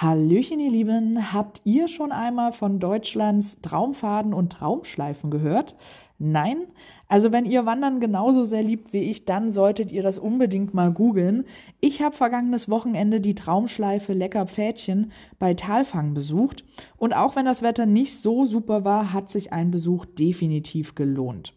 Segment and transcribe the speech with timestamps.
[0.00, 1.34] Hallöchen, ihr Lieben.
[1.34, 5.76] Habt ihr schon einmal von Deutschlands Traumfaden und Traumschleifen gehört?
[6.18, 6.68] Nein?
[7.06, 10.90] Also wenn ihr Wandern genauso sehr liebt wie ich, dann solltet ihr das unbedingt mal
[10.90, 11.44] googeln.
[11.80, 16.64] Ich habe vergangenes Wochenende die Traumschleife Lecker Pfädchen bei Talfang besucht
[16.96, 21.52] und auch wenn das Wetter nicht so super war, hat sich ein Besuch definitiv gelohnt.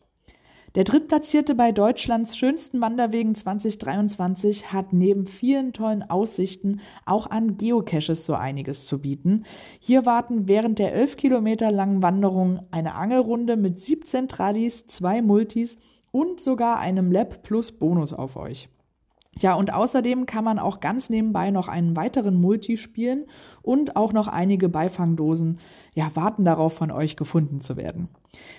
[0.75, 8.25] Der Drittplatzierte bei Deutschlands schönsten Wanderwegen 2023 hat neben vielen tollen Aussichten auch an Geocaches
[8.25, 9.45] so einiges zu bieten.
[9.79, 15.77] Hier warten während der 11 Kilometer langen Wanderung eine Angelrunde mit 17 Tradis, zwei Multis
[16.09, 18.67] und sogar einem Lab Plus Bonus auf euch.
[19.39, 23.25] Ja, und außerdem kann man auch ganz nebenbei noch einen weiteren Multi spielen
[23.63, 25.59] und auch noch einige Beifangdosen
[25.95, 28.09] ja, warten darauf, von euch gefunden zu werden.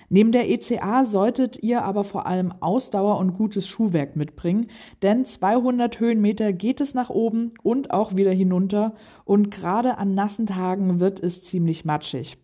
[0.09, 4.67] Neben der ECA solltet ihr aber vor allem Ausdauer und gutes Schuhwerk mitbringen,
[5.01, 10.45] denn 200 Höhenmeter geht es nach oben und auch wieder hinunter und gerade an nassen
[10.45, 12.37] Tagen wird es ziemlich matschig.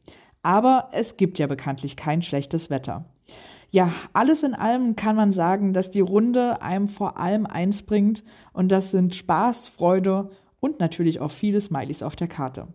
[0.43, 3.05] Aber es gibt ja bekanntlich kein schlechtes Wetter.
[3.71, 8.23] Ja, alles in allem kann man sagen, dass die Runde einem vor allem eins bringt
[8.51, 12.67] und das sind Spaß, Freude und natürlich auch viele Smileys auf der Karte.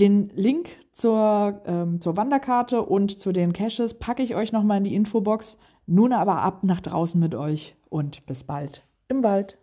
[0.00, 4.84] Den Link zur, ähm, zur Wanderkarte und zu den Caches packe ich euch nochmal in
[4.84, 5.56] die Infobox.
[5.86, 9.56] Nun aber ab nach draußen mit euch und bis bald im Wald.